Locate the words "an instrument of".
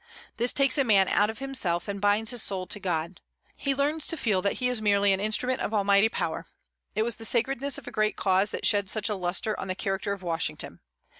5.13-5.75